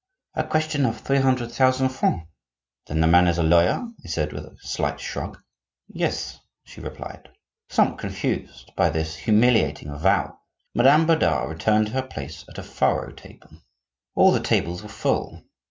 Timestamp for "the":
3.01-3.05, 14.31-14.39